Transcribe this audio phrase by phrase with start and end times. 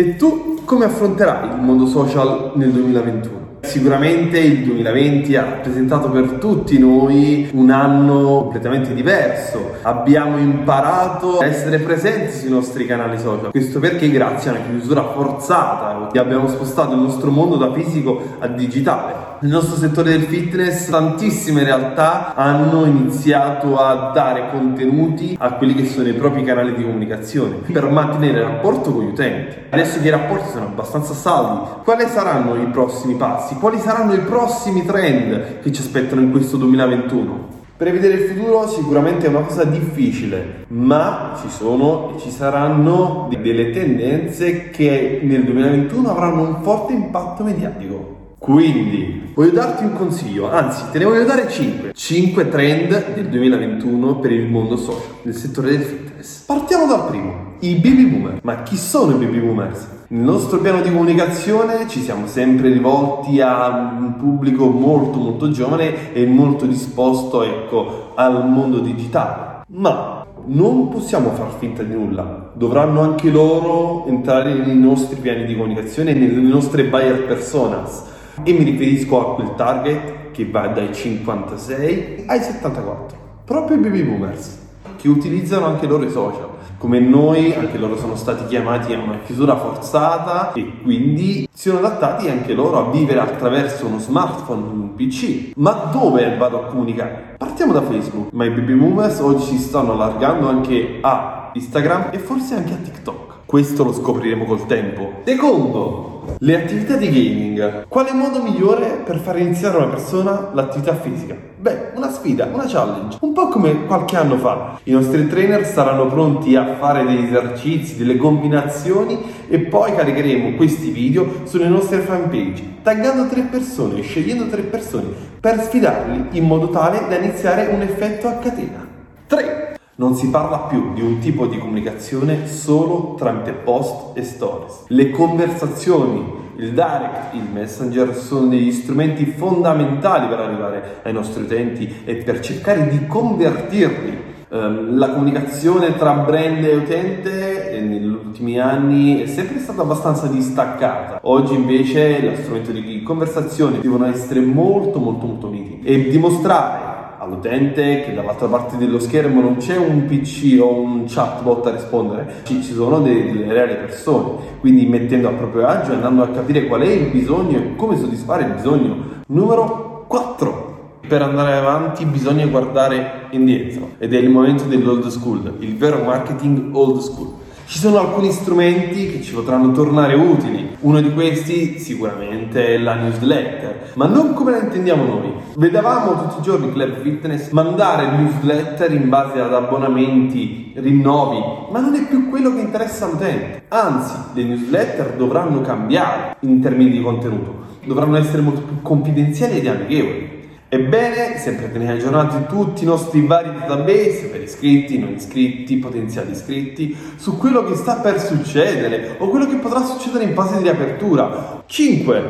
[0.00, 3.58] E tu come affronterai il mondo social nel 2021?
[3.60, 9.72] Sicuramente il 2020 ha rappresentato per tutti noi un anno completamente diverso.
[9.82, 13.50] Abbiamo imparato a essere presenti sui nostri canali social.
[13.50, 18.46] Questo perché grazie a una chiusura forzata abbiamo spostato il nostro mondo da fisico a
[18.46, 19.29] digitale.
[19.42, 25.86] Nel nostro settore del fitness tantissime realtà hanno iniziato a dare contenuti a quelli che
[25.86, 29.56] sono i propri canali di comunicazione per mantenere il rapporto con gli utenti.
[29.70, 33.54] Adesso che i rapporti sono abbastanza saldi, quali saranno i prossimi passi?
[33.54, 37.48] Quali saranno i prossimi trend che ci aspettano in questo 2021?
[37.78, 43.70] Prevedere il futuro sicuramente è una cosa difficile, ma ci sono e ci saranno delle
[43.70, 48.19] tendenze che nel 2021 avranno un forte impatto mediatico.
[48.40, 51.92] Quindi, voglio darti un consiglio, anzi, te ne voglio dare 5.
[51.94, 56.44] 5 trend del 2021 per il mondo social, nel settore del fitness.
[56.46, 58.38] Partiamo dal primo, i baby boomer.
[58.42, 59.86] Ma chi sono i baby boomers?
[60.08, 66.14] Nel nostro piano di comunicazione ci siamo sempre rivolti a un pubblico molto molto giovane
[66.14, 69.64] e molto disposto, ecco, al mondo digitale.
[69.66, 75.54] Ma non possiamo far finta di nulla, dovranno anche loro entrare nei nostri piani di
[75.54, 78.08] comunicazione, nelle nostre buyer personas
[78.42, 84.02] e mi riferisco a quel target che va dai 56 ai 74, proprio i baby
[84.02, 84.58] boomers,
[84.96, 86.48] che utilizzano anche loro i social.
[86.78, 91.78] Come noi, anche loro sono stati chiamati a una chiusura forzata e quindi si sono
[91.86, 95.52] adattati anche loro a vivere attraverso uno smartphone, un PC.
[95.56, 97.34] Ma dove vado a comunicare?
[97.36, 102.18] Partiamo da Facebook, ma i baby boomers oggi si stanno allargando anche a Instagram e
[102.18, 103.40] forse anche a TikTok.
[103.44, 105.20] Questo lo scopriremo col tempo.
[105.24, 107.86] Secondo, le attività di gaming.
[107.88, 111.36] Quale modo migliore per far iniziare una persona l'attività fisica?
[111.56, 113.18] Beh, una sfida, una challenge.
[113.20, 114.78] Un po' come qualche anno fa.
[114.84, 120.90] I nostri trainer saranno pronti a fare degli esercizi, delle combinazioni e poi caricheremo questi
[120.90, 127.06] video sulle nostre fanpage, taggando tre persone, scegliendo tre persone per sfidarli in modo tale
[127.08, 128.86] da iniziare un effetto a catena.
[129.26, 129.59] 3.
[130.00, 134.84] Non si parla più di un tipo di comunicazione solo tramite post e stories.
[134.86, 136.24] Le conversazioni,
[136.56, 142.40] il direct, il messenger sono degli strumenti fondamentali per arrivare ai nostri utenti e per
[142.40, 144.28] cercare di convertirli.
[144.48, 150.28] Um, la comunicazione tra brand e utente eh, negli ultimi anni è sempre stata abbastanza
[150.28, 151.18] distaccata.
[151.24, 156.89] Oggi invece lo strumento di conversazione devono essere molto molto molto uniti e dimostrare
[157.20, 162.36] all'utente che dall'altra parte dello schermo non c'è un PC o un chatbot a rispondere,
[162.44, 166.28] ci, ci sono delle, delle reali persone, quindi mettendo a proprio agio e andando a
[166.28, 168.96] capire qual è il bisogno e come soddisfare il bisogno.
[169.26, 170.68] Numero 4.
[171.06, 176.74] Per andare avanti bisogna guardare indietro ed è il momento dell'old school, il vero marketing
[176.74, 177.32] old school.
[177.70, 180.76] Ci sono alcuni strumenti che ci potranno tornare utili.
[180.80, 185.32] Uno di questi sicuramente è la newsletter, ma non come la intendiamo noi.
[185.54, 191.94] Vedevamo tutti i giorni Club Fitness mandare newsletter in base ad abbonamenti, rinnovi, ma non
[191.94, 193.62] è più quello che interessa all'utente.
[193.68, 197.54] Anzi, le newsletter dovranno cambiare in termini di contenuto,
[197.84, 200.29] dovranno essere molto più confidenziali ed amichevoli.
[200.72, 206.96] Ebbene, sempre tenere aggiornati tutti i nostri vari database per iscritti, non iscritti, potenziali iscritti,
[207.16, 211.64] su quello che sta per succedere o quello che potrà succedere in fase di riapertura.
[211.66, 212.22] 5.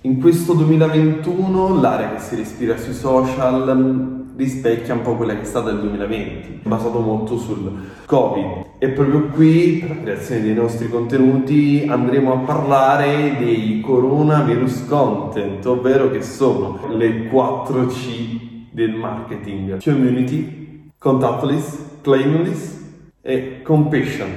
[0.00, 5.44] In questo 2021 l'area che si respira sui social rispecchia un po' quella che è
[5.44, 7.70] stata il 2020, basato molto sul
[8.06, 8.64] Covid.
[8.78, 15.64] E proprio qui, per la creazione dei nostri contenuti, andremo a parlare dei coronavirus content,
[15.66, 19.82] ovvero che sono le 4C del marketing.
[19.82, 22.82] Community, contactless, claimless
[23.22, 24.30] e compassion,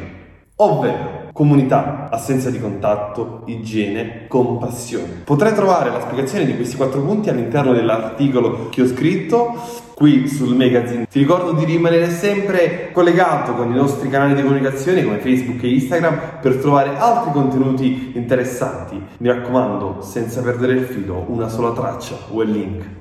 [0.57, 5.21] ovvero comunità, assenza di contatto, igiene, compassione.
[5.23, 9.53] Potrai trovare la spiegazione di questi quattro punti all'interno dell'articolo che ho scritto
[9.93, 11.05] qui sul magazine.
[11.07, 15.73] Ti ricordo di rimanere sempre collegato con i nostri canali di comunicazione come Facebook e
[15.73, 18.99] Instagram per trovare altri contenuti interessanti.
[19.19, 22.97] Mi raccomando, senza perdere il filo, una sola traccia o il link.